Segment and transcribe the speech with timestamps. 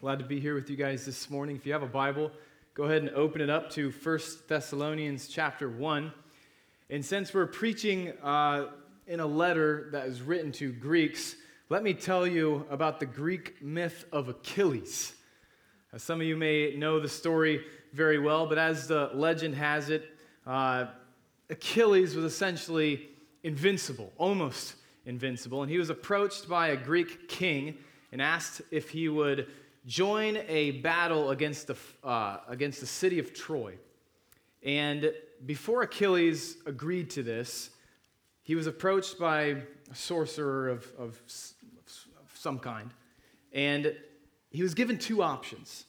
[0.00, 1.56] Glad to be here with you guys this morning.
[1.56, 2.30] If you have a Bible,
[2.74, 6.12] go ahead and open it up to 1 Thessalonians chapter 1.
[6.88, 8.66] And since we're preaching uh,
[9.08, 11.34] in a letter that is written to Greeks,
[11.68, 15.14] let me tell you about the Greek myth of Achilles.
[15.92, 19.90] Uh, some of you may know the story very well, but as the legend has
[19.90, 20.04] it,
[20.46, 20.86] uh,
[21.50, 23.08] Achilles was essentially
[23.42, 24.76] invincible, almost
[25.06, 25.62] invincible.
[25.62, 27.78] And he was approached by a Greek king
[28.12, 29.48] and asked if he would
[29.86, 33.74] join a battle against the, uh, against the city of Troy.
[34.62, 35.12] And
[35.46, 37.70] before Achilles agreed to this,
[38.42, 42.90] he was approached by a sorcerer of, of, of some kind.
[43.52, 43.94] And
[44.50, 45.84] he was given two options.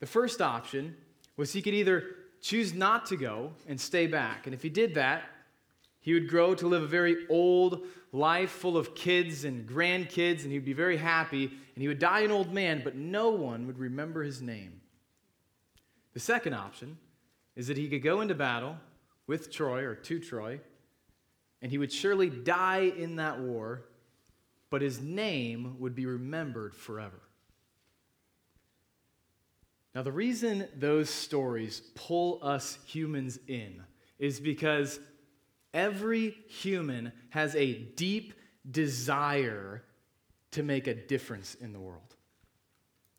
[0.00, 0.96] The first option
[1.36, 2.04] was he could either
[2.40, 4.46] choose not to go and stay back.
[4.46, 5.24] And if he did that,
[6.00, 10.52] he would grow to live a very old life full of kids and grandkids, and
[10.52, 13.78] he'd be very happy, and he would die an old man, but no one would
[13.78, 14.80] remember his name.
[16.12, 16.96] The second option
[17.56, 18.76] is that he could go into battle
[19.26, 20.60] with Troy or to Troy,
[21.60, 23.86] and he would surely die in that war,
[24.70, 27.20] but his name would be remembered forever.
[29.94, 33.82] Now, the reason those stories pull us humans in
[34.18, 34.98] is because
[35.72, 38.34] every human has a deep
[38.68, 39.84] desire
[40.54, 42.00] to make a difference in the world.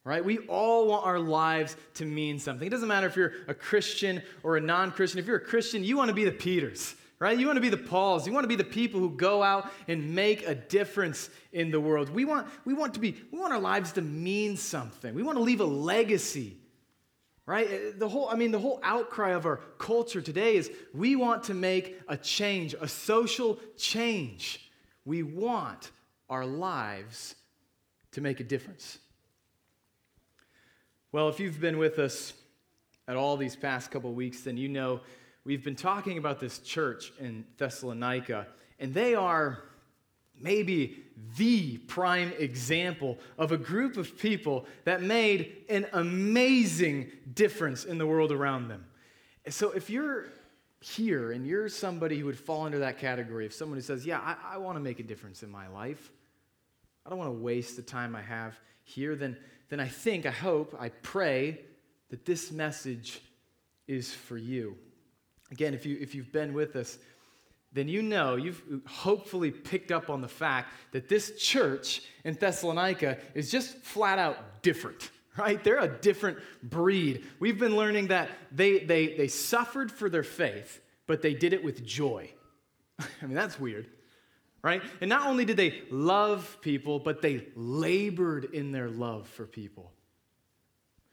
[0.04, 0.24] Right?
[0.24, 2.68] We all want our lives to mean something.
[2.68, 5.20] It doesn't matter if you're a Christian or a non Christian.
[5.20, 7.38] If you're a Christian, you want to be the Peters, right?
[7.38, 8.28] You want to be the Pauls.
[8.28, 11.80] You want to be the people who go out and make a difference in the
[11.80, 12.12] world.
[12.12, 15.16] We want, we want to be, we want our lives to mean something.
[15.16, 16.58] We want to leave a legacy
[17.46, 21.44] right the whole i mean the whole outcry of our culture today is we want
[21.44, 24.72] to make a change a social change
[25.06, 25.92] we want
[26.30, 27.36] our lives
[28.12, 29.00] to make a difference
[31.12, 32.34] well if you've been with us
[33.08, 35.02] at all these past couple weeks then you know
[35.44, 38.48] we've been talking about this church in thessalonica
[38.80, 39.64] and they are
[40.40, 41.04] maybe
[41.38, 48.06] the prime example of a group of people that made an amazing difference in the
[48.06, 48.86] world around them.
[49.50, 50.26] So if you're
[50.86, 54.20] here and you're somebody who would fall under that category of someone who says, Yeah,
[54.20, 56.12] I, I want to make a difference in my life,
[57.06, 59.36] I don't want to waste the time I have here, then,
[59.70, 61.62] then I think, I hope, I pray
[62.10, 63.20] that this message
[63.88, 64.78] is for you.
[65.52, 66.98] Again, if, you, if you've been with us,
[67.74, 73.18] then you know you've hopefully picked up on the fact that this church in Thessalonica
[73.34, 75.64] is just flat out different, right?
[75.64, 77.26] They're a different breed.
[77.40, 81.64] We've been learning that they, they, they suffered for their faith, but they did it
[81.64, 82.32] with joy.
[83.00, 83.88] I mean, that's weird,
[84.62, 84.82] right?
[85.02, 89.92] And not only did they love people, but they labored in their love for people.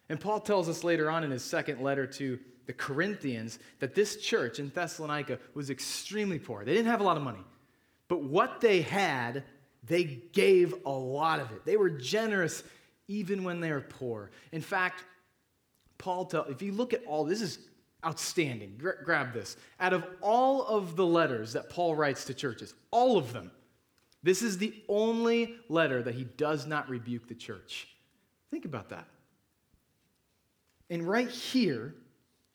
[0.09, 4.17] And Paul tells us later on in his second letter to the Corinthians that this
[4.17, 6.65] church in Thessalonica was extremely poor.
[6.65, 7.43] They didn't have a lot of money.
[8.09, 9.45] But what they had,
[9.85, 11.65] they gave a lot of it.
[11.65, 12.63] They were generous
[13.09, 14.31] even when they are poor.
[14.53, 15.05] In fact,
[15.99, 17.59] Paul tells, if you look at all, this is
[18.05, 18.75] outstanding.
[18.79, 19.57] Gra- grab this.
[19.81, 23.51] Out of all of the letters that Paul writes to churches, all of them,
[24.23, 27.89] this is the only letter that he does not rebuke the church.
[28.51, 29.07] Think about that.
[30.91, 31.95] And right here,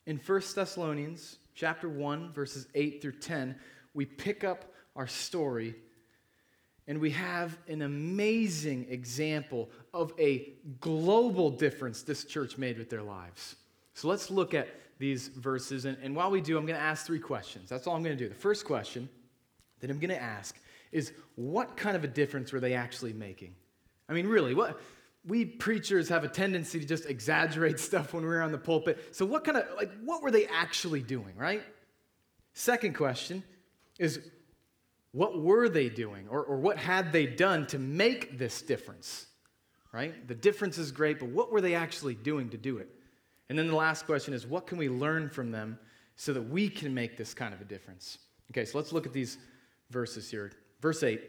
[0.06, 3.56] in 1 Thessalonians chapter 1 verses 8 through 10,
[3.94, 4.66] we pick up
[4.96, 5.76] our story
[6.88, 13.04] and we have an amazing example of a global difference this church made with their
[13.04, 13.58] lives.
[13.94, 15.86] So let's look at these verses.
[15.86, 17.70] And, and while we do, I'm going to ask three questions.
[17.70, 18.30] That's all I'm going to do.
[18.30, 19.10] The first question
[19.80, 20.56] that I'm going to ask
[20.92, 23.54] is what kind of a difference were they actually making?
[24.08, 24.80] I mean, really, what,
[25.26, 29.14] we preachers have a tendency to just exaggerate stuff when we're on the pulpit.
[29.16, 31.62] So, what kind of, like, what were they actually doing, right?
[32.54, 33.44] Second question
[34.00, 34.22] is,
[35.18, 39.26] what were they doing or, or what had they done to make this difference,
[39.92, 40.28] right?
[40.28, 42.88] The difference is great, but what were they actually doing to do it?
[43.50, 45.80] And then the last question is, what can we learn from them
[46.18, 48.20] so that we can make this kind of a difference?
[48.52, 49.40] Okay, so let's look at these
[49.90, 50.52] verses here.
[50.82, 51.20] Verse 8.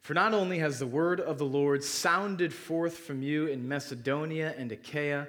[0.00, 4.52] For not only has the word of the Lord sounded forth from you in Macedonia
[4.58, 5.28] and Achaia,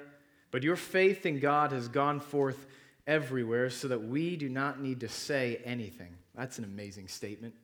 [0.50, 2.66] but your faith in God has gone forth
[3.06, 6.17] everywhere so that we do not need to say anything.
[6.38, 7.54] That's an amazing statement.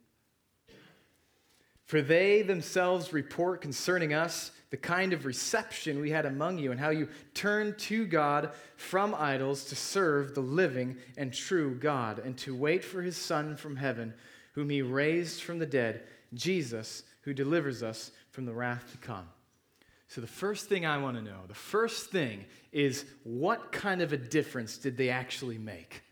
[1.84, 6.80] For they themselves report concerning us the kind of reception we had among you and
[6.80, 12.36] how you turned to God from idols to serve the living and true God and
[12.38, 14.12] to wait for his Son from heaven,
[14.54, 19.28] whom he raised from the dead Jesus, who delivers us from the wrath to come.
[20.08, 24.12] So, the first thing I want to know, the first thing is what kind of
[24.12, 26.02] a difference did they actually make?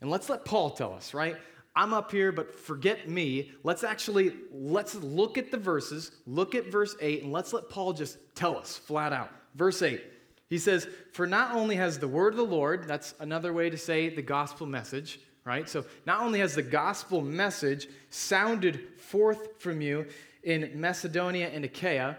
[0.00, 1.36] And let's let Paul tell us, right?
[1.78, 3.52] I'm up here, but forget me.
[3.62, 7.92] Let's actually let's look at the verses, look at verse 8, and let's let Paul
[7.92, 9.30] just tell us flat out.
[9.54, 10.02] Verse 8.
[10.50, 13.76] He says, For not only has the word of the Lord, that's another way to
[13.76, 15.68] say the gospel message, right?
[15.68, 20.06] So not only has the gospel message sounded forth from you
[20.42, 22.16] in Macedonia and Achaia,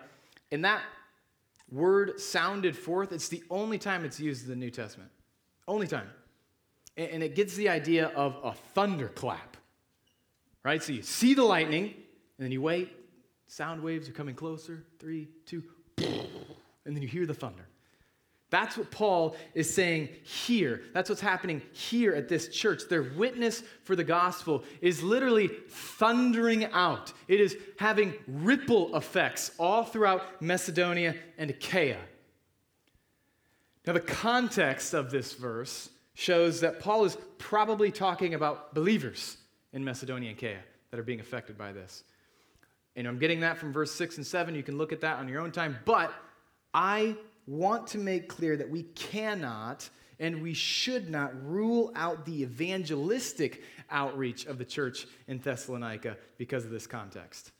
[0.53, 0.83] and that
[1.69, 5.11] word sounded forth, it's the only time it's used in the New Testament.
[5.67, 6.07] Only time.
[6.95, 9.48] And it gets the idea of a thunderclap,
[10.63, 10.81] right?
[10.81, 12.91] So you see the lightning, and then you wait,
[13.47, 15.63] sound waves are coming closer, three, two,
[15.97, 17.65] and then you hear the thunder.
[18.51, 20.81] That's what Paul is saying here.
[20.93, 22.83] That's what's happening here at this church.
[22.89, 29.83] Their witness for the gospel is literally thundering out, it is having ripple effects all
[29.83, 31.99] throughout Macedonia and Achaia.
[33.85, 39.37] Now, the context of this verse shows that Paul is probably talking about believers
[39.73, 40.59] in Macedonia and Achaia
[40.91, 42.03] that are being affected by this.
[42.95, 44.55] And I'm getting that from verse 6 and 7.
[44.55, 45.77] You can look at that on your own time.
[45.85, 46.13] But
[46.73, 47.15] I
[47.47, 49.89] want to make clear that we cannot
[50.19, 56.65] and we should not rule out the evangelistic outreach of the church in Thessalonica because
[56.65, 57.51] of this context.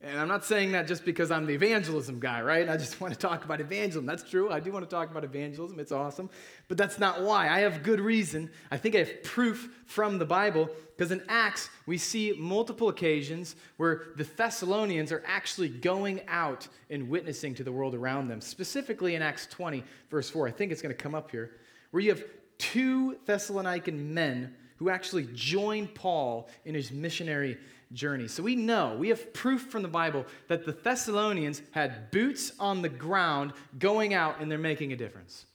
[0.00, 2.68] And I'm not saying that just because I'm the evangelism guy, right?
[2.68, 4.06] I just want to talk about evangelism.
[4.06, 4.50] That's true.
[4.50, 5.80] I do want to talk about evangelism.
[5.80, 6.30] It's awesome.
[6.68, 7.48] But that's not why.
[7.48, 8.48] I have good reason.
[8.70, 13.56] I think I have proof from the Bible because in Acts, we see multiple occasions
[13.76, 18.40] where the Thessalonians are actually going out and witnessing to the world around them.
[18.40, 20.46] Specifically in Acts 20, verse 4.
[20.46, 21.56] I think it's going to come up here,
[21.90, 22.22] where you have
[22.58, 27.58] two Thessalonican men who actually joined Paul in his missionary
[27.92, 28.28] journey.
[28.28, 32.82] So we know, we have proof from the Bible that the Thessalonians had boots on
[32.82, 35.46] the ground going out and they're making a difference,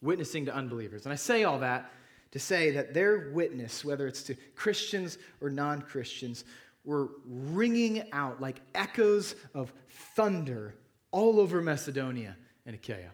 [0.00, 1.04] witnessing to unbelievers.
[1.04, 1.90] And I say all that
[2.32, 6.44] to say that their witness, whether it's to Christians or non Christians,
[6.84, 9.72] were ringing out like echoes of
[10.14, 10.74] thunder
[11.10, 12.36] all over Macedonia
[12.66, 13.10] and Achaia.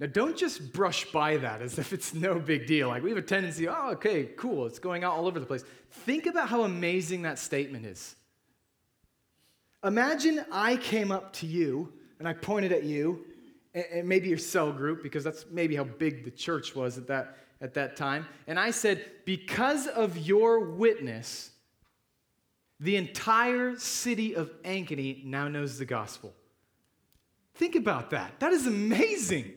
[0.00, 2.88] Now, don't just brush by that as if it's no big deal.
[2.88, 5.64] Like we have a tendency, oh, okay, cool, it's going out all over the place.
[5.90, 8.14] Think about how amazing that statement is.
[9.84, 13.24] Imagine I came up to you and I pointed at you,
[13.74, 17.36] and maybe your cell group, because that's maybe how big the church was at that,
[17.60, 18.26] at that time.
[18.48, 21.50] And I said, Because of your witness,
[22.80, 26.34] the entire city of Ankeny now knows the gospel.
[27.54, 28.38] Think about that.
[28.40, 29.52] That is amazing.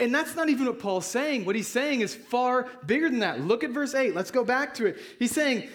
[0.00, 1.44] And that's not even what Paul's saying.
[1.44, 3.42] What he's saying is far bigger than that.
[3.42, 4.14] Look at verse 8.
[4.14, 4.98] Let's go back to it.
[5.18, 5.68] He's saying,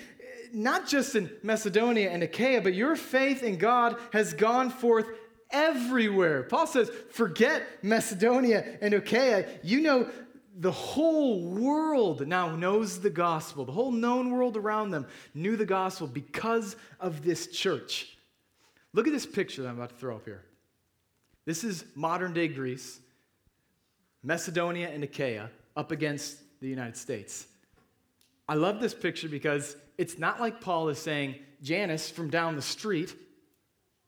[0.51, 5.07] not just in Macedonia and Achaia, but your faith in God has gone forth
[5.51, 6.43] everywhere.
[6.43, 9.45] Paul says, forget Macedonia and Achaia.
[9.63, 10.09] You know,
[10.57, 13.65] the whole world now knows the gospel.
[13.65, 18.17] The whole known world around them knew the gospel because of this church.
[18.93, 20.43] Look at this picture that I'm about to throw up here.
[21.45, 22.99] This is modern day Greece.
[24.25, 27.45] Macedonia and Achaia up against the United States.
[28.49, 32.61] I love this picture because it's not like Paul is saying, Janice from down the
[32.61, 33.15] street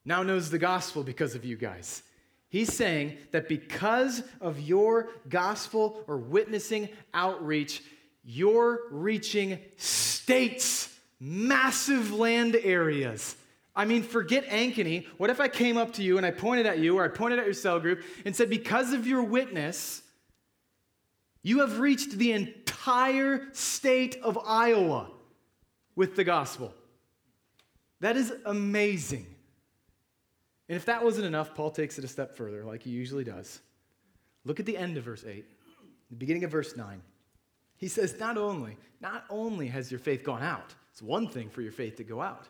[0.06, 2.02] now knows the gospel because of you guys.
[2.50, 7.84] He's saying that because of your gospel or witnessing outreach,
[8.24, 13.36] you're reaching states, massive land areas.
[13.76, 15.06] I mean, forget Ankeny.
[15.18, 17.38] What if I came up to you and I pointed at you or I pointed
[17.38, 20.02] at your cell group and said, because of your witness,
[21.48, 25.10] you have reached the entire state of Iowa
[25.96, 26.74] with the gospel.
[28.02, 29.26] That is amazing.
[30.68, 33.62] And if that wasn't enough, Paul takes it a step further, like he usually does.
[34.44, 35.46] Look at the end of verse 8,
[36.10, 37.02] the beginning of verse 9.
[37.78, 41.62] He says, Not only, not only has your faith gone out, it's one thing for
[41.62, 42.46] your faith to go out.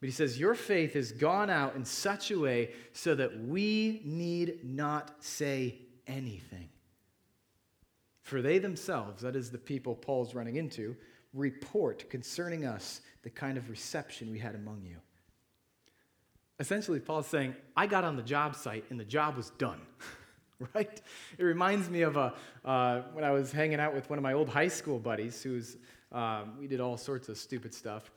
[0.00, 4.00] But he says, Your faith has gone out in such a way so that we
[4.02, 5.74] need not say
[6.06, 6.70] anything.
[8.28, 10.94] For they themselves, that is the people Paul's running into,
[11.32, 14.96] report concerning us the kind of reception we had among you.
[16.60, 19.80] Essentially, Paul's saying, I got on the job site and the job was done.
[20.74, 21.00] right?
[21.38, 22.34] It reminds me of a,
[22.66, 25.78] uh, when I was hanging out with one of my old high school buddies, who's,
[26.12, 28.10] um, we did all sorts of stupid stuff,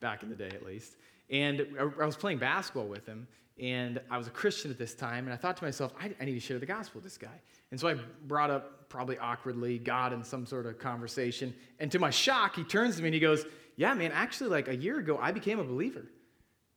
[0.00, 0.96] back in the day at least.
[1.28, 3.28] And I was playing basketball with him,
[3.60, 6.24] and I was a Christian at this time, and I thought to myself, I, I
[6.24, 7.38] need to share the gospel with this guy.
[7.72, 11.54] And so I brought up, probably awkwardly, God in some sort of conversation.
[11.80, 14.68] And to my shock, he turns to me and he goes, Yeah, man, actually, like
[14.68, 16.04] a year ago, I became a believer.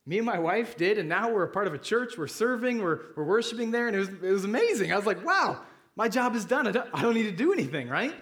[0.06, 2.18] Me and my wife did, and now we're a part of a church.
[2.18, 4.94] We're serving, we're, we're worshiping there, and it was, it was amazing.
[4.94, 5.62] I was like, wow,
[5.96, 6.68] my job is done.
[6.68, 8.14] I don't, I don't need to do anything, right?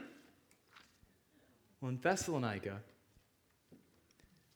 [1.79, 2.79] Well, in Thessalonica,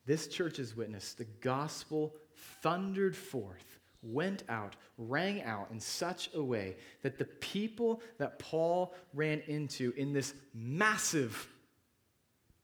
[0.05, 2.15] this church's witness, the gospel
[2.63, 8.94] thundered forth, went out, rang out in such a way that the people that Paul
[9.13, 11.48] ran into in this massive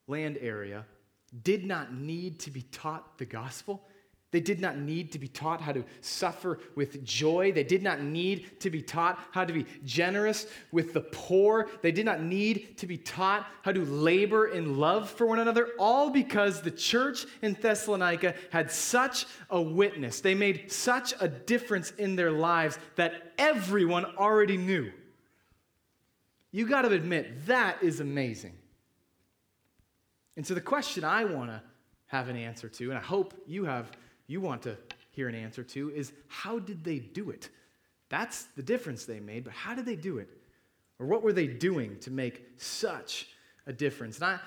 [0.07, 0.85] land area
[1.43, 3.87] did not need to be taught the gospel.
[4.33, 7.51] They did not need to be taught how to suffer with joy.
[7.51, 11.69] They did not need to be taught how to be generous with the poor.
[11.83, 15.69] They did not need to be taught how to labor in love for one another,
[15.77, 20.19] all because the church in Thessalonica had such a witness.
[20.19, 24.91] They made such a difference in their lives that everyone already knew.
[26.51, 28.53] You got to admit, that is amazing.
[30.35, 31.61] And so, the question I want to
[32.07, 33.91] have an answer to, and I hope you have
[34.33, 34.77] you want to
[35.11, 37.49] hear an answer to is how did they do it?
[38.09, 40.27] That's the difference they made, but how did they do it?
[40.99, 43.27] Or what were they doing to make such
[43.65, 44.17] a difference?
[44.17, 44.39] And I,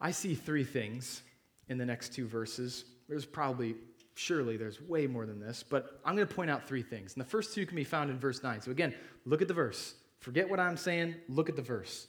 [0.00, 1.22] I see three things
[1.68, 2.84] in the next two verses.
[3.08, 3.74] There's probably,
[4.14, 7.14] surely, there's way more than this, but I'm going to point out three things.
[7.14, 8.62] And the first two can be found in verse 9.
[8.62, 9.94] So again, look at the verse.
[10.18, 12.06] Forget what I'm saying, look at the verse.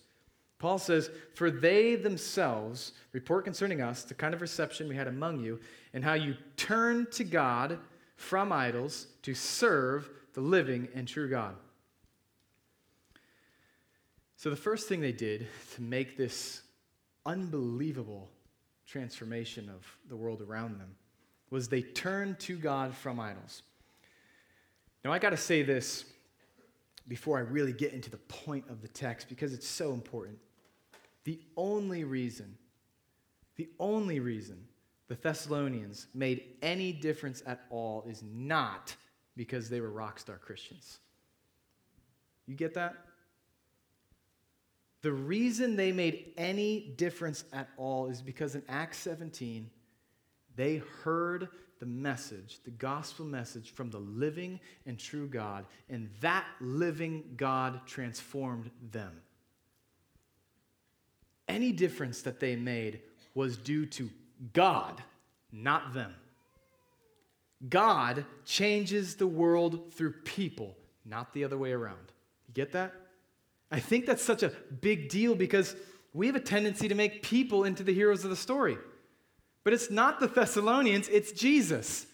[0.61, 5.39] Paul says, For they themselves report concerning us the kind of reception we had among
[5.39, 5.59] you,
[5.91, 7.79] and how you turned to God
[8.15, 11.55] from idols to serve the living and true God.
[14.37, 16.61] So, the first thing they did to make this
[17.25, 18.29] unbelievable
[18.85, 20.95] transformation of the world around them
[21.49, 23.63] was they turned to God from idols.
[25.03, 26.05] Now, I got to say this
[27.07, 30.37] before I really get into the point of the text because it's so important.
[31.23, 32.57] The only reason,
[33.55, 34.67] the only reason
[35.07, 38.95] the Thessalonians made any difference at all is not
[39.35, 40.99] because they were rock star Christians.
[42.47, 42.95] You get that?
[45.01, 49.69] The reason they made any difference at all is because in Acts 17,
[50.55, 51.49] they heard
[51.79, 57.81] the message, the gospel message from the living and true God, and that living God
[57.87, 59.21] transformed them
[61.51, 63.01] any difference that they made
[63.33, 64.09] was due to
[64.53, 65.01] God,
[65.51, 66.15] not them.
[67.69, 72.11] God changes the world through people, not the other way around.
[72.47, 72.93] You get that?
[73.71, 75.75] I think that's such a big deal because
[76.13, 78.77] we have a tendency to make people into the heroes of the story.
[79.63, 82.07] But it's not the Thessalonians, it's Jesus.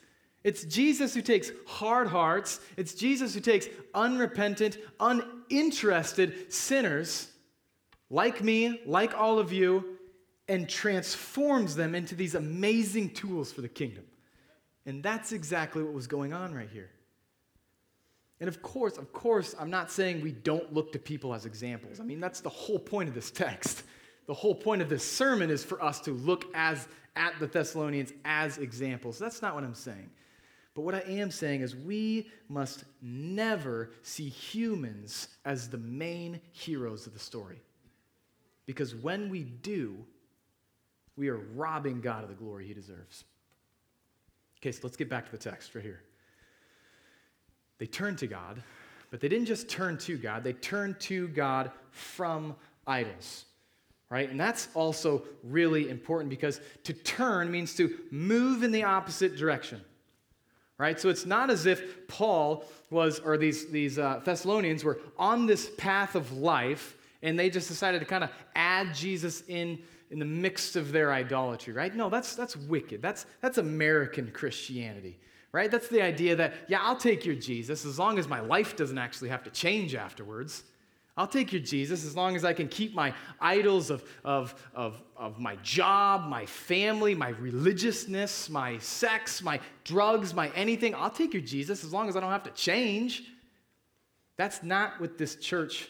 [0.44, 7.29] It's Jesus who takes hard hearts, it's Jesus who takes unrepentant, uninterested sinners
[8.09, 9.97] like me, like all of you,
[10.47, 14.05] and transforms them into these amazing tools for the kingdom.
[14.85, 16.89] And that's exactly what was going on right here.
[18.39, 21.99] And of course, of course, I'm not saying we don't look to people as examples.
[21.99, 23.83] I mean, that's the whole point of this text.
[24.27, 28.13] The whole point of this sermon is for us to look as at the Thessalonians
[28.23, 29.17] as examples.
[29.17, 30.09] That's not what I'm saying.
[30.75, 37.07] But what I am saying is we must never see humans as the main heroes
[37.07, 37.61] of the story.
[38.67, 39.97] Because when we do,
[41.15, 43.24] we are robbing God of the glory he deserves.
[44.59, 46.01] Okay, so let's get back to the text right here.
[47.79, 48.62] They turned to God,
[49.09, 52.55] but they didn't just turn to God, they turned to God from
[52.86, 53.45] idols.
[54.09, 54.29] Right?
[54.29, 59.81] And that's also really important because to turn means to move in the opposite direction.
[60.77, 61.00] Right?
[61.00, 65.69] So it's not as if Paul was, or these, these uh, Thessalonians were on this
[65.77, 70.25] path of life and they just decided to kind of add Jesus in in the
[70.25, 71.93] mix of their idolatry, right?
[71.93, 73.01] No, that's that's wicked.
[73.01, 75.19] That's that's American Christianity,
[75.51, 75.69] right?
[75.69, 78.97] That's the idea that yeah, I'll take your Jesus as long as my life doesn't
[78.97, 80.63] actually have to change afterwards.
[81.17, 85.01] I'll take your Jesus as long as I can keep my idols of, of, of,
[85.17, 90.93] of my job, my family, my religiousness, my sex, my drugs, my anything.
[90.93, 93.24] I'll take your Jesus as long as I don't have to change.
[94.38, 95.89] That's not what this church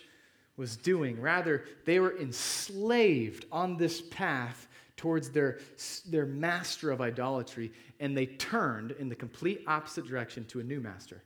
[0.58, 1.22] was doing.
[1.22, 5.60] Rather, they were enslaved on this path towards their,
[6.08, 10.82] their master of idolatry, and they turned in the complete opposite direction to a new
[10.82, 11.22] master.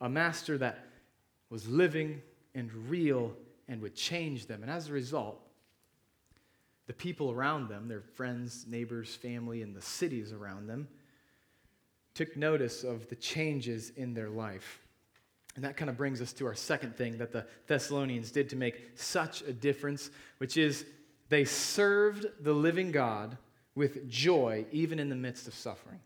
[0.00, 0.86] A master that
[1.50, 2.22] was living
[2.54, 3.32] and real
[3.68, 4.62] and would change them.
[4.62, 5.38] And as a result,
[6.86, 10.88] the people around them, their friends, neighbors, family, and the cities around them,
[12.14, 14.80] took notice of the changes in their life.
[15.56, 18.56] And that kind of brings us to our second thing that the Thessalonians did to
[18.56, 20.84] make such a difference, which is
[21.28, 23.36] they served the living God
[23.74, 26.00] with joy even in the midst of suffering.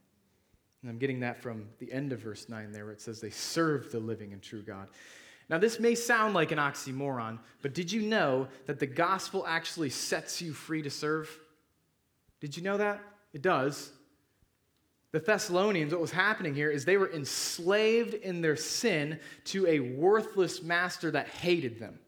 [0.83, 3.31] And I'm getting that from the end of verse 9 there, where it says they
[3.31, 4.89] serve the living and true God.
[5.49, 9.91] Now, this may sound like an oxymoron, but did you know that the gospel actually
[9.91, 11.31] sets you free to serve?
[12.41, 13.03] Did you know that?
[13.33, 13.93] It does.
[15.15, 19.79] The Thessalonians, what was happening here is they were enslaved in their sin to a
[19.79, 22.01] worthless master that hated them.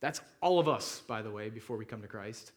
[0.00, 2.50] That's all of us, by the way, before we come to Christ.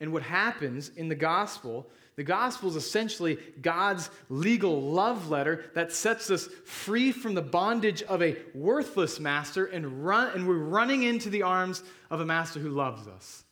[0.00, 5.92] And what happens in the gospel, the gospel is essentially God's legal love letter that
[5.92, 11.02] sets us free from the bondage of a worthless master and, run, and we're running
[11.02, 13.44] into the arms of a master who loves us.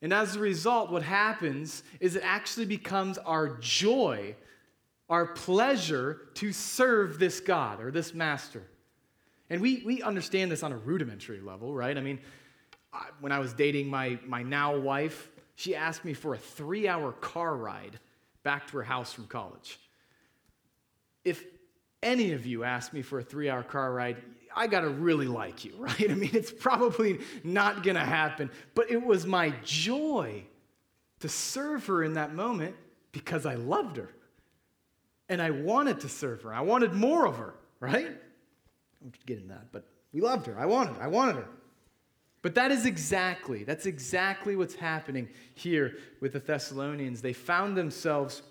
[0.00, 4.36] And as a result, what happens is it actually becomes our joy,
[5.08, 8.62] our pleasure to serve this God or this master.
[9.50, 11.96] And we, we understand this on a rudimentary level, right?
[11.96, 12.20] I mean,
[13.20, 17.12] when I was dating my, my now wife, she asked me for a three hour
[17.12, 17.98] car ride
[18.44, 19.78] back to her house from college.
[21.24, 21.44] If
[22.02, 24.18] any of you ask me for a three hour car ride,
[24.54, 26.10] I gotta really like you, right?
[26.10, 30.44] I mean, it's probably not gonna happen, but it was my joy
[31.20, 32.76] to serve her in that moment
[33.12, 34.10] because I loved her.
[35.28, 36.54] And I wanted to serve her.
[36.54, 38.16] I wanted more of her, right?
[39.02, 40.58] I'm getting that, but we loved her.
[40.58, 41.48] I wanted, I wanted her.
[42.40, 47.20] But that is exactly, that's exactly what's happening here with the Thessalonians.
[47.20, 48.42] They found themselves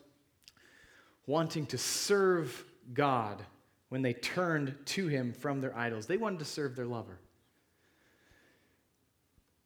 [1.25, 3.43] wanting to serve God
[3.89, 6.07] when they turned to Him from their idols.
[6.07, 7.19] They wanted to serve their lover.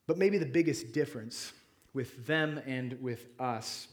[0.07, 1.53] But maybe the biggest difference
[1.93, 3.87] with them and with us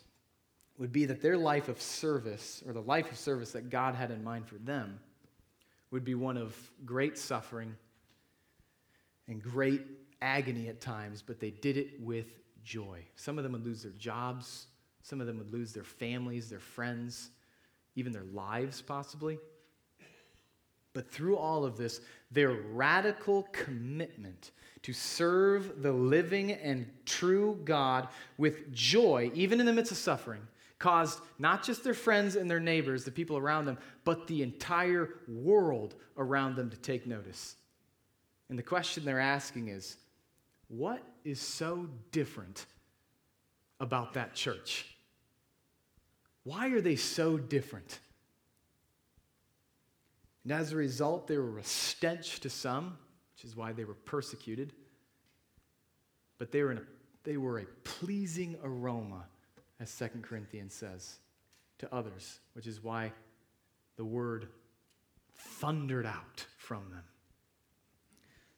[0.78, 4.10] would be that their life of service, or the life of service that God had
[4.10, 5.00] in mind for them,
[5.90, 6.54] would be one of
[6.84, 7.74] great suffering
[9.26, 9.82] and great
[10.22, 12.26] agony at times, but they did it with
[12.64, 13.00] joy.
[13.16, 14.66] Some of them would lose their jobs,
[15.02, 17.30] some of them would lose their families, their friends,
[17.98, 19.38] even their lives, possibly.
[20.92, 22.00] But through all of this,
[22.30, 29.72] their radical commitment to serve the living and true God with joy, even in the
[29.72, 30.40] midst of suffering,
[30.78, 35.14] caused not just their friends and their neighbors, the people around them, but the entire
[35.26, 37.56] world around them to take notice.
[38.48, 39.96] And the question they're asking is
[40.68, 42.66] what is so different
[43.80, 44.97] about that church?
[46.48, 47.98] Why are they so different?
[50.44, 52.96] And as a result, they were a stench to some,
[53.34, 54.72] which is why they were persecuted.
[56.38, 56.80] But they were, a,
[57.24, 59.26] they were a pleasing aroma,
[59.78, 61.18] as 2 Corinthians says,
[61.80, 63.12] to others, which is why
[63.98, 64.48] the word
[65.34, 67.04] thundered out from them.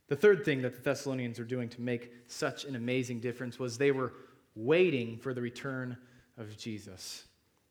[0.07, 3.79] The third thing that the Thessalonians were doing to make such an amazing difference was
[3.79, 4.13] they were
[4.55, 5.97] waiting for the return
[6.39, 7.25] of Jesus.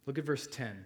[0.10, 0.86] Look at verse 10.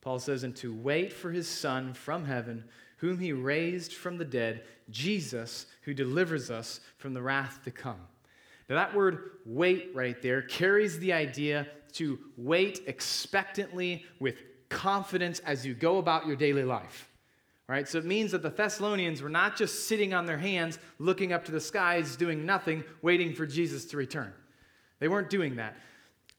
[0.00, 2.64] Paul says, And to wait for his Son from heaven,
[2.96, 8.00] whom he raised from the dead, Jesus, who delivers us from the wrath to come.
[8.68, 15.64] Now, that word wait right there carries the idea to wait expectantly with confidence as
[15.64, 17.08] you go about your daily life.
[17.68, 17.86] Right?
[17.86, 21.44] So it means that the Thessalonians were not just sitting on their hands, looking up
[21.44, 24.32] to the skies, doing nothing, waiting for Jesus to return.
[24.98, 25.76] They weren't doing that.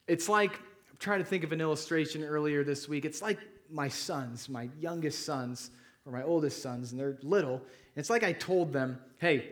[0.08, 0.60] It's like,
[1.02, 3.06] trying to think of an illustration earlier this week.
[3.06, 5.72] It's like my sons, my youngest sons,
[6.06, 7.62] or my oldest sons, and they're little.
[7.96, 9.50] It's like I told them, hey,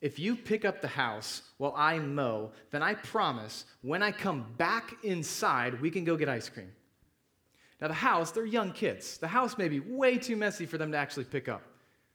[0.00, 4.46] if you pick up the house while I mow, then I promise when I come
[4.56, 6.70] back inside, we can go get ice cream.
[7.80, 9.16] Now, the house, they're young kids.
[9.16, 11.62] The house may be way too messy for them to actually pick up.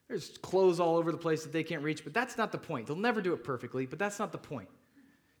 [0.08, 2.86] There's clothes all over the place that they can't reach, but that's not the point.
[2.86, 4.68] They'll never do it perfectly, but that's not the point.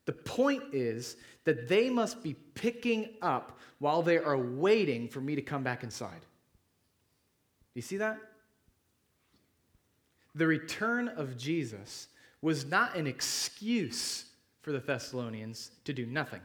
[0.06, 5.34] The point is that they must be picking up while they are waiting for me
[5.34, 6.20] to come back inside.
[6.20, 6.26] Do
[7.74, 8.18] you see that?
[10.34, 12.08] The return of Jesus
[12.40, 14.26] was not an excuse
[14.62, 16.40] for the Thessalonians to do nothing.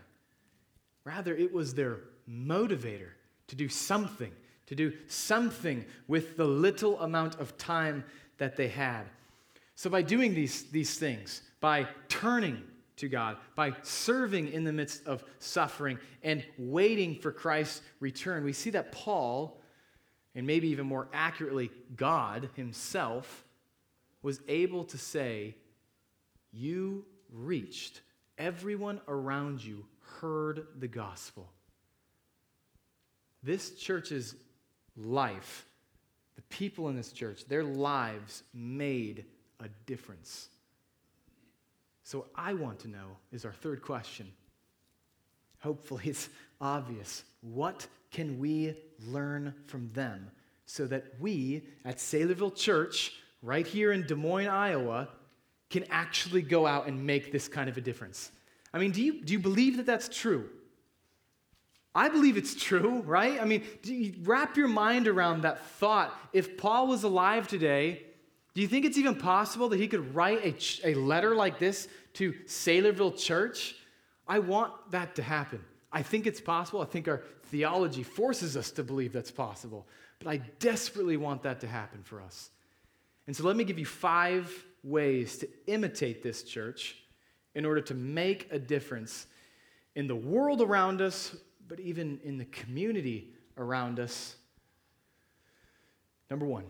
[1.04, 3.10] Rather, it was their motivator
[3.48, 4.32] to do something,
[4.68, 8.04] to do something with the little amount of time
[8.38, 9.04] that they had.
[9.76, 12.62] So, by doing these, these things, by turning
[13.02, 18.54] to God, by serving in the midst of suffering and waiting for Christ's return, we
[18.54, 19.62] see that Paul,
[20.34, 23.44] and maybe even more accurately, God Himself,
[24.22, 25.56] was able to say,
[26.52, 28.02] You reached,
[28.38, 29.86] everyone around you
[30.20, 31.50] heard the gospel.
[33.44, 34.36] This church's
[34.96, 35.66] life,
[36.36, 39.26] the people in this church, their lives made
[39.60, 40.50] a difference.
[42.12, 44.30] So, I want to know is our third question.
[45.60, 46.28] Hopefully, it's
[46.60, 47.24] obvious.
[47.40, 48.76] What can we
[49.08, 50.30] learn from them
[50.66, 55.08] so that we at Saylorville Church, right here in Des Moines, Iowa,
[55.70, 58.30] can actually go out and make this kind of a difference?
[58.74, 60.50] I mean, do you, do you believe that that's true?
[61.96, 63.40] I believe it's true, right?
[63.40, 66.14] I mean, do you wrap your mind around that thought.
[66.34, 68.04] If Paul was alive today,
[68.54, 70.44] do you think it's even possible that he could write
[70.84, 73.76] a, a letter like this to Saylorville Church?
[74.28, 75.64] I want that to happen.
[75.92, 76.82] I think it's possible.
[76.82, 79.88] I think our theology forces us to believe that's possible.
[80.20, 82.50] But I desperately want that to happen for us.
[83.28, 84.52] And so let me give you five
[84.84, 86.96] ways to imitate this church
[87.56, 89.28] in order to make a difference
[89.96, 91.36] in the world around us,
[91.68, 94.36] but even in the community around us.
[96.30, 96.64] Number one,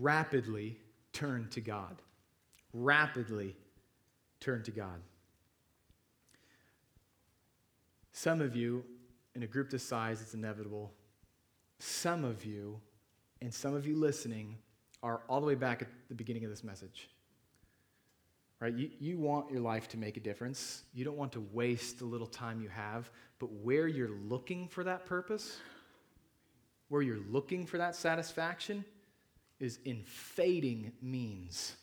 [0.00, 0.78] rapidly
[1.12, 2.02] turn to God.
[2.72, 3.56] Rapidly
[4.40, 5.00] turn to God.
[8.12, 8.84] Some of you,
[9.34, 10.92] in a group this size, it's inevitable.
[11.78, 12.80] Some of you,
[13.42, 14.56] and some of you listening,
[15.02, 17.10] are all the way back at the beginning of this message.
[18.60, 18.72] Right?
[18.72, 20.84] You, you want your life to make a difference.
[20.94, 24.84] You don't want to waste the little time you have, but where you're looking for
[24.84, 25.58] that purpose,
[26.88, 28.84] where you're looking for that satisfaction,
[29.64, 31.74] is in fading means.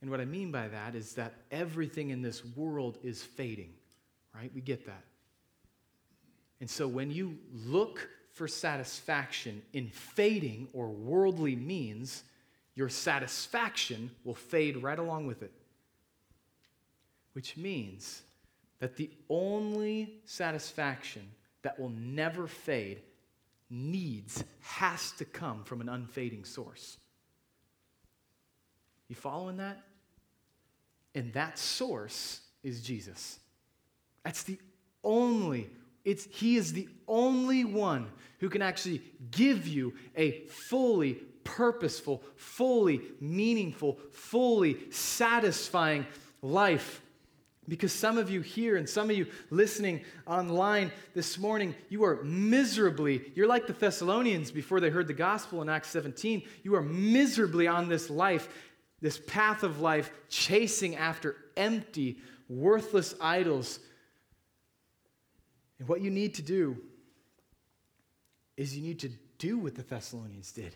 [0.00, 3.70] And what I mean by that is that everything in this world is fading,
[4.34, 4.50] right?
[4.52, 5.04] We get that.
[6.60, 12.24] And so when you look for satisfaction in fading or worldly means,
[12.74, 15.52] your satisfaction will fade right along with it.
[17.34, 18.22] Which means
[18.80, 21.22] that the only satisfaction
[21.62, 23.02] that will never fade
[23.72, 26.98] needs has to come from an unfading source.
[29.08, 29.82] You following that?
[31.14, 33.38] And that source is Jesus.
[34.24, 34.58] That's the
[35.02, 35.68] only
[36.04, 43.02] it's he is the only one who can actually give you a fully purposeful, fully
[43.20, 46.06] meaningful, fully satisfying
[46.40, 47.02] life.
[47.68, 52.22] Because some of you here and some of you listening online this morning, you are
[52.24, 56.42] miserably, you're like the Thessalonians before they heard the gospel in Acts 17.
[56.64, 58.48] You are miserably on this life,
[59.00, 63.78] this path of life, chasing after empty, worthless idols.
[65.78, 66.76] And what you need to do
[68.56, 70.74] is you need to do what the Thessalonians did.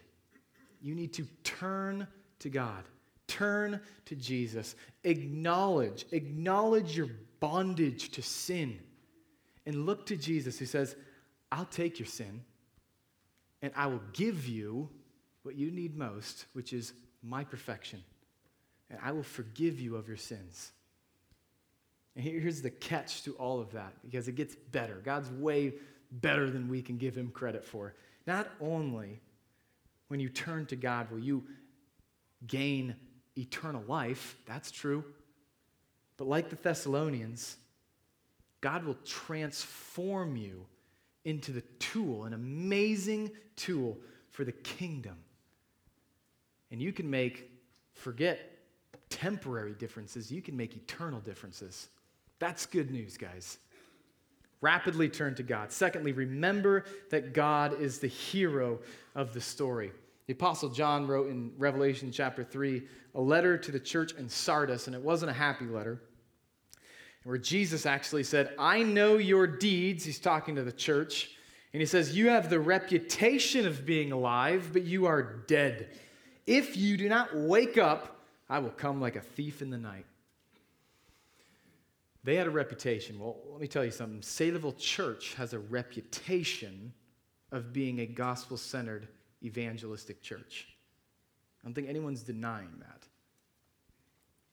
[0.81, 2.07] You need to turn
[2.41, 2.85] to God.
[3.29, 4.77] Turn to Jesus.
[5.05, 7.09] Acknowledge, acknowledge your
[7.41, 8.79] bondage to sin.
[9.67, 10.97] And look to Jesus who says,
[11.51, 12.43] I'll take your sin
[13.63, 14.89] and I will give you
[15.43, 18.03] what you need most, which is my perfection.
[18.91, 20.73] And I will forgive you of your sins.
[22.15, 25.03] And here's the catch to all of that because it gets better.
[25.05, 25.75] God's way
[26.13, 27.95] better than we can give him credit for.
[28.27, 29.21] Not only
[30.09, 31.45] when you turn to God will you
[32.47, 32.95] gain
[33.37, 34.37] eternal life.
[34.47, 35.05] That's true.
[36.17, 37.57] But like the Thessalonians,
[38.61, 40.67] God will transform you
[41.25, 43.99] into the tool, an amazing tool
[44.31, 45.17] for the kingdom.
[46.71, 47.51] And you can make,
[47.95, 48.59] forget
[49.11, 51.89] temporary differences, you can make eternal differences.
[52.39, 53.59] That's good news, guys.
[54.61, 55.71] Rapidly turn to God.
[55.71, 58.81] Secondly, remember that God is the hero
[59.15, 59.93] of the story.
[60.27, 62.83] The Apostle John wrote in Revelation chapter 3
[63.15, 66.03] a letter to the church in Sardis, and it wasn't a happy letter,
[67.23, 70.05] where Jesus actually said, I know your deeds.
[70.05, 71.31] He's talking to the church.
[71.73, 75.91] And he says, You have the reputation of being alive, but you are dead.
[76.47, 80.07] If you do not wake up, I will come like a thief in the night.
[82.25, 83.21] They had a reputation.
[83.21, 84.21] Well, let me tell you something.
[84.21, 86.93] Saylorville Church has a reputation
[87.53, 89.09] of being a gospel centered
[89.47, 90.69] evangelistic church.
[91.63, 93.03] I don't think anyone's denying that.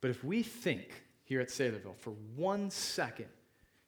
[0.02, 3.30] But if we think here at Saylorville for one second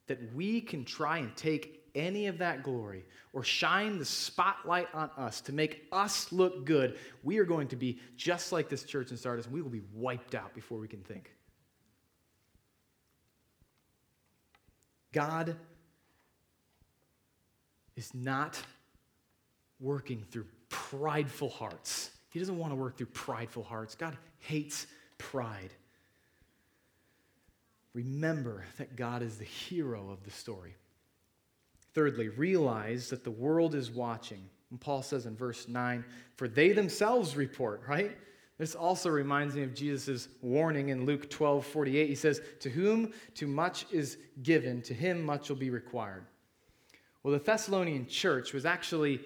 [0.08, 5.10] that we can try and take any of that glory or shine the spotlight on
[5.18, 9.12] us to make us look good, we are going to be just like this church
[9.12, 11.32] in Sardis, and we will be wiped out before we can think.
[15.12, 15.56] God
[17.96, 18.62] is not
[19.80, 22.12] working through prideful hearts.
[22.30, 23.96] He doesn't want to work through prideful hearts.
[23.96, 25.72] God hates pride.
[27.94, 30.76] Remember that God is the hero of the story.
[31.94, 34.50] Thirdly, realize that the world is watching.
[34.70, 36.04] And Paul says in verse 9,
[36.36, 38.18] for they themselves report, right?
[38.58, 42.08] This also reminds me of Jesus' warning in Luke 12 48.
[42.08, 46.26] He says, To whom too much is given, to him much will be required.
[47.24, 49.22] Well, the Thessalonian church was actually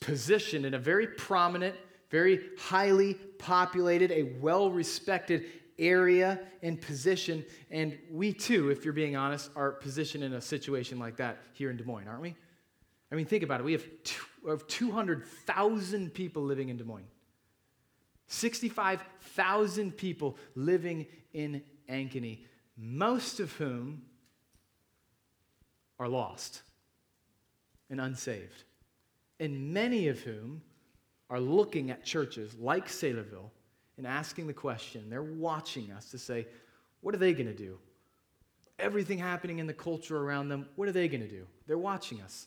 [0.00, 1.76] positioned in a very prominent,
[2.10, 5.46] very highly populated, a well respected
[5.78, 7.44] area and position.
[7.70, 11.70] And we too, if you're being honest, are positioned in a situation like that here
[11.70, 12.34] in Des Moines, aren't we?
[13.10, 13.64] I mean, think about it.
[13.64, 13.86] We have,
[14.46, 17.06] have 200,000 people living in Des Moines,
[18.26, 22.40] 65,000 people living in Ankeny,
[22.76, 24.02] most of whom
[25.98, 26.62] are lost
[27.90, 28.64] and unsaved,
[29.40, 30.62] and many of whom
[31.30, 33.50] are looking at churches like Saylorville
[33.96, 35.10] and asking the question.
[35.10, 36.46] They're watching us to say,
[37.00, 37.78] what are they going to do?
[38.78, 41.46] Everything happening in the culture around them, what are they going to do?
[41.66, 42.46] They're watching us.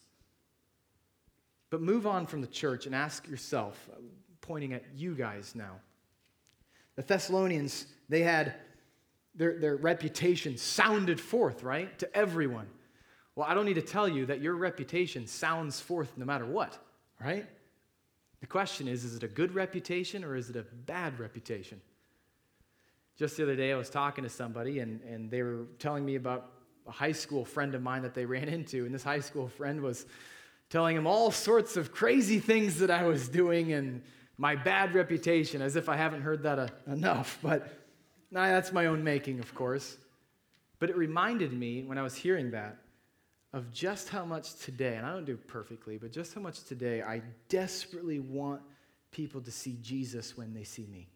[1.70, 3.90] But move on from the church and ask yourself,
[4.42, 5.80] pointing at you guys now.
[6.96, 8.56] The Thessalonians, they had
[9.36, 12.68] their, their reputation sounded forth, right, to everyone.
[13.36, 16.78] Well, I don't need to tell you that your reputation sounds forth no matter what,
[17.24, 17.46] right?
[18.42, 21.80] The question is is it a good reputation or is it a bad reputation?
[23.18, 26.16] Just the other day, I was talking to somebody, and, and they were telling me
[26.16, 26.50] about
[26.88, 28.86] a high school friend of mine that they ran into.
[28.86, 30.06] And this high school friend was
[30.70, 34.02] telling him all sorts of crazy things that I was doing and
[34.38, 37.38] my bad reputation, as if I haven't heard that uh, enough.
[37.44, 37.68] But
[38.32, 39.98] nah, that's my own making, of course.
[40.80, 42.78] But it reminded me when I was hearing that
[43.54, 47.02] of just how much today, and I don't do perfectly, but just how much today
[47.02, 48.62] I desperately want
[49.12, 51.10] people to see Jesus when they see me.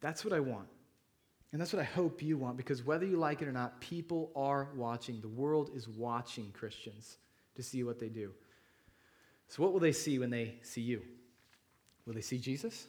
[0.00, 0.68] That's what I want.
[1.52, 4.30] And that's what I hope you want because whether you like it or not, people
[4.36, 5.20] are watching.
[5.20, 7.16] The world is watching Christians
[7.54, 8.32] to see what they do.
[9.48, 11.02] So, what will they see when they see you?
[12.04, 12.86] Will they see Jesus?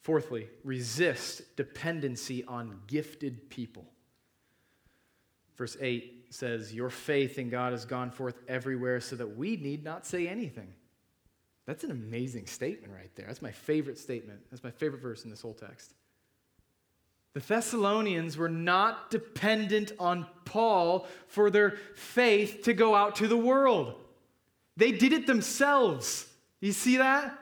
[0.00, 3.84] Fourthly, resist dependency on gifted people.
[5.58, 9.84] Verse 8 says, Your faith in God has gone forth everywhere so that we need
[9.84, 10.72] not say anything.
[11.66, 13.26] That's an amazing statement right there.
[13.26, 14.40] That's my favorite statement.
[14.50, 15.94] That's my favorite verse in this whole text.
[17.32, 23.36] The Thessalonians were not dependent on Paul for their faith to go out to the
[23.36, 23.94] world.
[24.76, 26.26] They did it themselves.
[26.60, 27.38] You see that?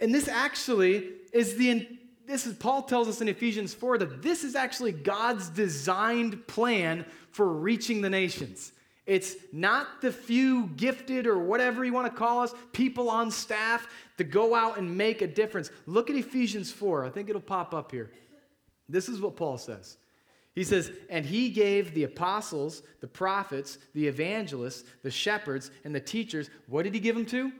[0.00, 1.86] And this actually is the
[2.30, 7.04] this is Paul tells us in Ephesians 4 that this is actually God's designed plan
[7.32, 8.72] for reaching the nations.
[9.04, 13.88] It's not the few gifted or whatever you want to call us, people on staff
[14.18, 15.70] to go out and make a difference.
[15.86, 17.04] Look at Ephesians 4.
[17.04, 18.12] I think it'll pop up here.
[18.88, 19.96] This is what Paul says.
[20.54, 26.00] He says, And he gave the apostles, the prophets, the evangelists, the shepherds, and the
[26.00, 27.50] teachers, what did he give them to?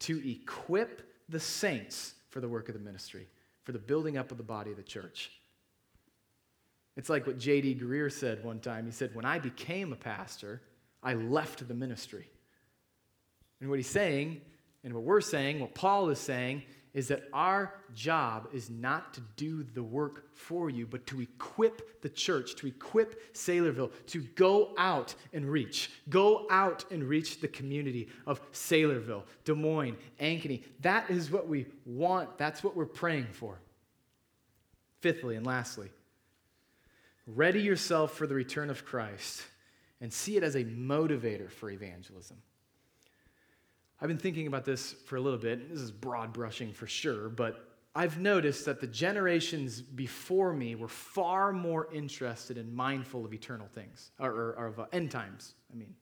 [0.00, 3.26] To equip the saints for the work of the ministry
[3.68, 5.30] for the building up of the body of the church.
[6.96, 7.74] It's like what J.D.
[7.74, 8.86] Greear said one time.
[8.86, 10.62] He said, When I became a pastor,
[11.02, 12.30] I left the ministry.
[13.60, 14.40] And what he's saying,
[14.84, 16.62] and what we're saying, what Paul is saying,
[16.94, 22.00] is that our job is not to do the work for you, but to equip
[22.02, 25.90] the church, to equip Saylorville, to go out and reach.
[26.08, 30.62] Go out and reach the community of Saylorville, Des Moines, Ankeny.
[30.80, 32.38] That is what we want.
[32.38, 33.58] That's what we're praying for.
[35.00, 35.90] Fifthly and lastly,
[37.26, 39.42] ready yourself for the return of Christ
[40.00, 42.38] and see it as a motivator for evangelism.
[44.00, 45.70] I've been thinking about this for a little bit.
[45.70, 50.88] This is broad brushing for sure, but I've noticed that the generations before me were
[50.88, 55.54] far more interested and mindful of eternal things, or, or, or of uh, end times,
[55.72, 55.94] I mean.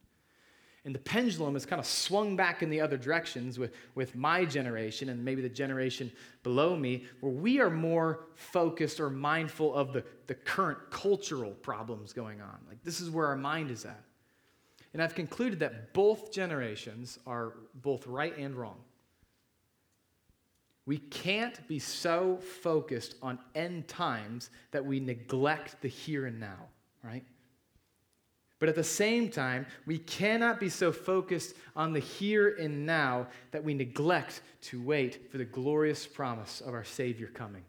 [0.84, 4.44] And the pendulum has kind of swung back in the other directions with, with my
[4.44, 9.92] generation and maybe the generation below me, where we are more focused or mindful of
[9.92, 12.58] the, the current cultural problems going on.
[12.68, 14.04] Like, this is where our mind is at.
[14.96, 18.78] And I've concluded that both generations are both right and wrong.
[20.86, 26.70] We can't be so focused on end times that we neglect the here and now,
[27.02, 27.26] right?
[28.58, 33.26] But at the same time, we cannot be so focused on the here and now
[33.50, 37.66] that we neglect to wait for the glorious promise of our Savior coming.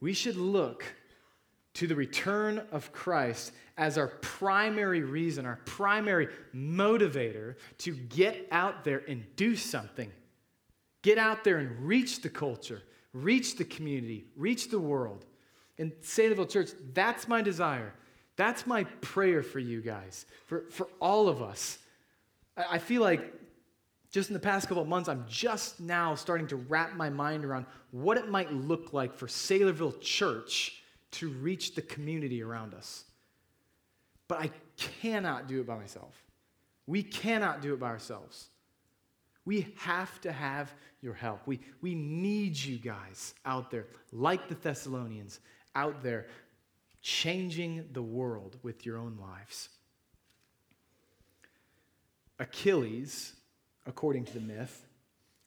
[0.00, 0.84] We should look
[1.74, 8.84] to the return of Christ as our primary reason, our primary motivator to get out
[8.84, 10.10] there and do something.
[11.02, 15.24] Get out there and reach the culture, reach the community, reach the world.
[15.78, 17.94] And Saylorville Church, that's my desire.
[18.34, 21.78] That's my prayer for you guys, for, for all of us.
[22.56, 23.32] I, I feel like
[24.10, 27.44] just in the past couple of months, I'm just now starting to wrap my mind
[27.44, 33.04] around what it might look like for Saylorville Church to reach the community around us.
[34.28, 36.22] but I cannot do it by myself.
[36.86, 38.48] We cannot do it by ourselves.
[39.44, 41.46] We have to have your help.
[41.46, 45.40] We, we need you guys out there, like the Thessalonians,
[45.74, 46.26] out there
[47.00, 49.70] changing the world with your own lives.
[52.38, 53.32] Achilles,
[53.86, 54.86] according to the myth,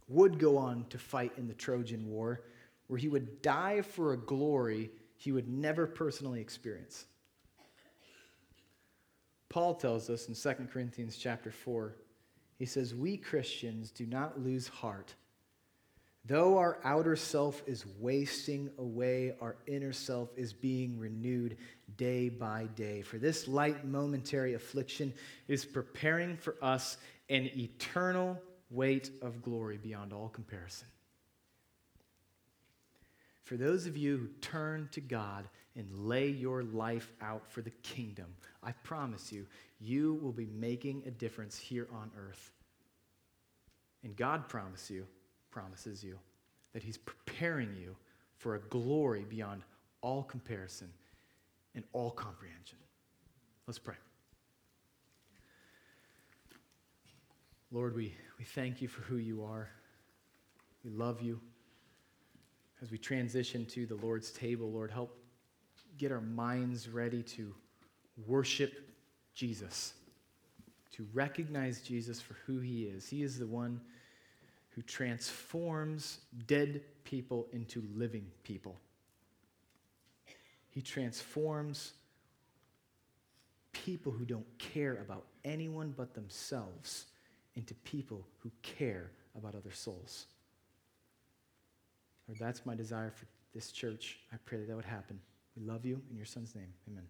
[0.08, 2.42] would go on to fight in the Trojan War,
[2.88, 4.90] where he would die for a glory
[5.22, 7.06] he would never personally experience.
[9.50, 11.96] Paul tells us in 2 Corinthians chapter 4,
[12.58, 15.14] he says, We Christians do not lose heart.
[16.26, 21.56] Though our outer self is wasting away, our inner self is being renewed
[21.98, 23.04] day by day.
[23.04, 25.14] For this light momentary affliction
[25.48, 26.98] is preparing for us
[27.30, 30.88] an eternal weight of glory beyond all comparison.
[33.52, 37.72] For those of you who turn to God and lay your life out for the
[37.84, 38.28] kingdom,
[38.64, 39.46] I promise you,
[39.78, 42.50] you will be making a difference here on earth.
[44.06, 45.06] And God promise you,
[45.50, 46.18] promises you
[46.72, 47.98] that He's preparing you
[48.38, 49.64] for a glory beyond
[50.00, 50.88] all comparison
[51.76, 52.78] and all comprehension.
[53.68, 53.96] Let's pray.
[57.70, 59.68] Lord, we, we thank you for who you are.
[60.86, 61.42] We love you.
[62.82, 65.18] As we transition to the Lord's table, Lord, help
[65.98, 67.54] get our minds ready to
[68.26, 68.90] worship
[69.36, 69.94] Jesus,
[70.94, 73.08] to recognize Jesus for who he is.
[73.08, 73.80] He is the one
[74.70, 78.78] who transforms dead people into living people.
[80.70, 81.94] He transforms
[83.74, 87.06] people who don't care about anyone but themselves
[87.56, 90.28] into people who care about other souls.
[92.32, 94.20] Lord, that's my desire for this church.
[94.32, 95.20] I pray that that would happen.
[95.58, 96.74] We love you in your son's name.
[96.90, 97.04] Amen.